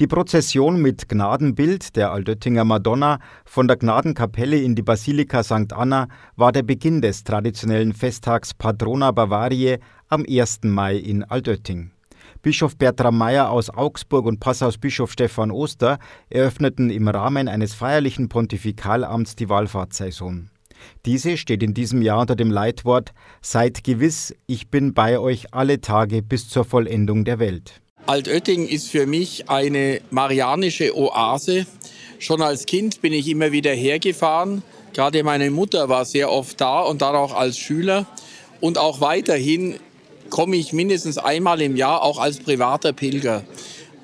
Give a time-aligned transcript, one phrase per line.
[0.00, 5.72] Die Prozession mit Gnadenbild der Altöttinger Madonna von der Gnadenkapelle in die Basilika St.
[5.72, 10.60] Anna war der Beginn des traditionellen Festtags Patrona Bavariae am 1.
[10.62, 11.90] Mai in Altötting.
[12.42, 15.98] Bischof Bertram Meyer aus Augsburg und Passausbischof Stefan Oster
[16.30, 20.48] eröffneten im Rahmen eines feierlichen Pontifikalamts die Wallfahrtssaison.
[21.06, 25.80] Diese steht in diesem Jahr unter dem Leitwort Seid gewiss, ich bin bei euch alle
[25.80, 27.82] Tage bis zur Vollendung der Welt.
[28.08, 31.66] Altötting ist für mich eine marianische Oase.
[32.18, 34.62] Schon als Kind bin ich immer wieder hergefahren.
[34.94, 38.06] Gerade meine Mutter war sehr oft da und dann auch als Schüler.
[38.62, 39.78] Und auch weiterhin
[40.30, 43.44] komme ich mindestens einmal im Jahr auch als privater Pilger.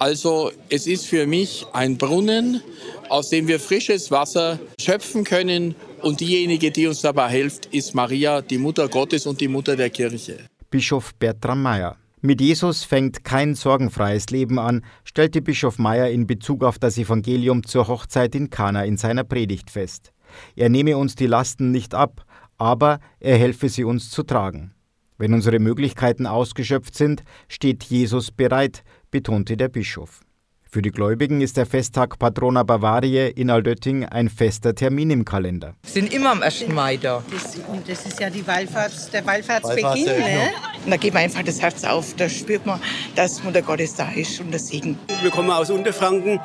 [0.00, 2.60] Also es ist für mich ein Brunnen,
[3.08, 5.76] aus dem wir frisches Wasser schöpfen können.
[6.00, 9.90] Und diejenige, die uns dabei hilft, ist Maria, die Mutter Gottes und die Mutter der
[9.90, 10.38] Kirche.
[10.70, 12.01] Bischof Bertram Meyer.
[12.24, 17.64] Mit Jesus fängt kein sorgenfreies Leben an, stellte Bischof Meyer in Bezug auf das Evangelium
[17.66, 20.12] zur Hochzeit in Kana in seiner Predigt fest.
[20.54, 22.24] Er nehme uns die Lasten nicht ab,
[22.58, 24.72] aber er helfe sie uns zu tragen.
[25.18, 30.20] Wenn unsere Möglichkeiten ausgeschöpft sind, steht Jesus bereit, betonte der Bischof.
[30.62, 35.74] Für die Gläubigen ist der Festtag Patrona Bavariae in Aldötting ein fester Termin im Kalender.
[35.82, 36.68] Wir sind immer am 1.
[36.68, 37.22] Mai da.
[37.30, 40.06] Das, und das ist ja die Wallfahrts, der Wallfahrtsbeginn.
[40.06, 40.50] Ne?
[40.84, 42.80] Und da geht man einfach das Herz auf, da spürt man,
[43.14, 44.98] dass Mutter Gottes da ist und das Segen.
[45.20, 46.40] Wir kommen aus Unterfranken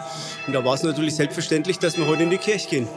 [0.45, 2.87] und da war es natürlich selbstverständlich, dass wir heute in die Kirche gehen.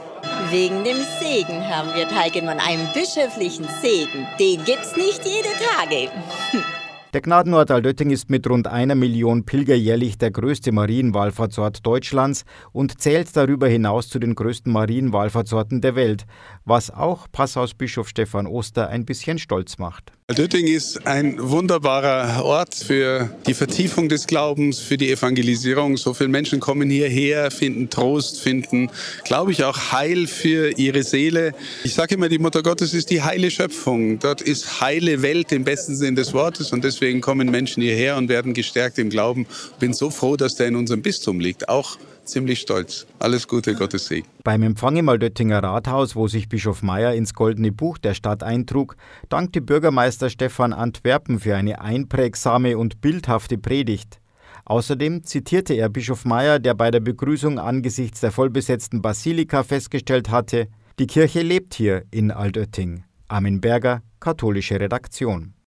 [0.50, 4.26] Wegen dem Segen haben wir teilgenommen, einem bischöflichen Segen.
[4.38, 6.10] Den gibt's nicht jede Tage.
[7.12, 13.00] Der Gnadenort Altötting ist mit rund einer Million Pilger jährlich der größte Marienwallfahrtsort Deutschlands und
[13.00, 16.24] zählt darüber hinaus zu den größten Marienwallfahrtsorten der Welt,
[16.64, 20.12] was auch Passausbischof Stefan Oster ein bisschen stolz macht.
[20.28, 25.96] Altötting ist ein wunderbarer Ort für die Vertiefung des Glaubens, für die Evangelisierung.
[25.96, 28.88] So viele Menschen kommen hierher, finden Trost, finden,
[29.24, 31.52] glaube ich, auch Heil für ihre Seele.
[31.82, 34.20] Ich sage immer, die Mutter Gottes ist die heile Schöpfung.
[34.20, 38.28] Dort ist heile Welt im besten Sinn des Wortes und deswegen kommen Menschen hierher und
[38.28, 39.46] werden gestärkt im Glauben.
[39.78, 41.68] Bin so froh, dass der in unserem Bistum liegt.
[41.68, 43.06] Auch ziemlich stolz.
[43.18, 44.26] Alles Gute, Gottes Segen.
[44.44, 48.96] Beim Empfang im Aldöttinger Rathaus, wo sich Bischof Meyer ins Goldene Buch der Stadt eintrug,
[49.28, 54.20] dankte Bürgermeister Stefan Antwerpen für eine einprägsame und bildhafte Predigt.
[54.64, 60.68] Außerdem zitierte er Bischof Meyer, der bei der Begrüßung angesichts der vollbesetzten Basilika festgestellt hatte,
[60.98, 63.04] die Kirche lebt hier in Altötting.
[63.26, 65.54] Armin Berger, katholische Redaktion.